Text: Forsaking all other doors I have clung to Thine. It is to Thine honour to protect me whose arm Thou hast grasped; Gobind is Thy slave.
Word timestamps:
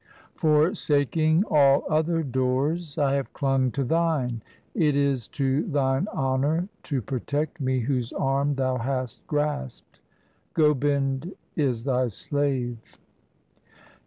Forsaking 0.33 1.43
all 1.47 1.83
other 1.87 2.23
doors 2.23 2.97
I 2.97 3.13
have 3.13 3.31
clung 3.33 3.69
to 3.73 3.83
Thine. 3.83 4.41
It 4.73 4.95
is 4.95 5.27
to 5.37 5.61
Thine 5.67 6.07
honour 6.11 6.67
to 6.89 7.03
protect 7.03 7.61
me 7.61 7.81
whose 7.81 8.11
arm 8.13 8.55
Thou 8.55 8.79
hast 8.79 9.21
grasped; 9.27 9.99
Gobind 10.55 11.35
is 11.55 11.83
Thy 11.83 12.07
slave. 12.07 12.99